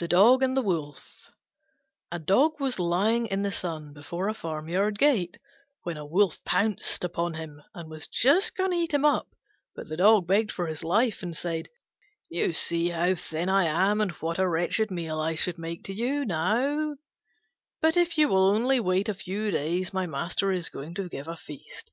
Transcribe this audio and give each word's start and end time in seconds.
THE 0.00 0.08
DOG 0.08 0.42
AND 0.42 0.54
THE 0.54 0.60
WOLF 0.60 1.30
A 2.12 2.18
Dog 2.18 2.60
was 2.60 2.78
lying 2.78 3.24
in 3.26 3.40
the 3.40 3.50
sun 3.50 3.94
before 3.94 4.28
a 4.28 4.34
farmyard 4.34 4.98
gate 4.98 5.38
when 5.84 5.96
a 5.96 6.04
Wolf 6.04 6.44
pounced 6.44 7.02
upon 7.02 7.32
him 7.32 7.62
and 7.74 7.88
was 7.88 8.06
just 8.06 8.54
going 8.54 8.72
to 8.72 8.76
eat 8.76 8.92
him 8.92 9.06
up; 9.06 9.28
but 9.74 9.88
he 9.88 10.24
begged 10.26 10.52
for 10.52 10.66
his 10.66 10.84
life 10.84 11.22
and 11.22 11.34
said, 11.34 11.70
"You 12.28 12.52
see 12.52 12.90
how 12.90 13.14
thin 13.14 13.48
I 13.48 13.64
am 13.64 13.98
and 13.98 14.10
what 14.10 14.38
a 14.38 14.46
wretched 14.46 14.90
meal 14.90 15.18
I 15.18 15.36
should 15.36 15.56
make 15.58 15.88
you 15.88 16.26
now: 16.26 16.96
but 17.80 17.96
if 17.96 18.18
you 18.18 18.28
will 18.28 18.46
only 18.48 18.78
wait 18.78 19.08
a 19.08 19.14
few 19.14 19.50
days 19.50 19.94
my 19.94 20.04
master 20.06 20.52
is 20.52 20.68
going 20.68 20.92
to 20.96 21.08
give 21.08 21.28
a 21.28 21.36
feast. 21.38 21.90